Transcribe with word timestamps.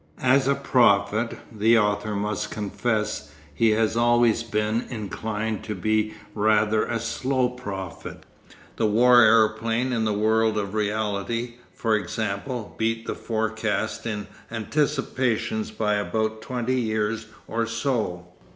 As 0.23 0.47
a 0.47 0.55
prophet, 0.55 1.37
the 1.51 1.77
author 1.77 2.15
must 2.15 2.49
confess 2.49 3.31
he 3.53 3.69
has 3.69 3.95
always 3.95 4.41
been 4.41 4.87
inclined 4.89 5.61
to 5.65 5.75
be 5.75 6.15
rather 6.33 6.85
a 6.85 6.99
slow 6.99 7.49
prophet. 7.49 8.25
The 8.77 8.87
war 8.87 9.21
aeroplane 9.21 9.93
in 9.93 10.03
the 10.03 10.11
world 10.13 10.57
of 10.57 10.73
reality, 10.73 11.57
for 11.71 11.95
example, 11.95 12.73
beat 12.79 13.05
the 13.05 13.13
forecast 13.13 14.07
in 14.07 14.25
Anticipations 14.49 15.69
by 15.69 15.93
about 15.97 16.41
twenty 16.41 16.81
years 16.81 17.27
or 17.47 17.67
so. 17.67 18.25